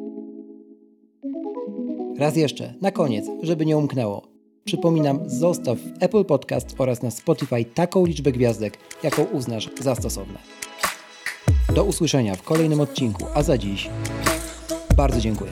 [2.18, 4.28] Raz jeszcze, na koniec, żeby nie umknęło.
[4.64, 10.38] Przypominam, zostaw w Apple Podcast oraz na Spotify taką liczbę gwiazdek, jaką uznasz za stosowne.
[11.74, 13.90] Do usłyszenia w kolejnym odcinku, a za dziś
[14.96, 15.50] bardzo dziękuję.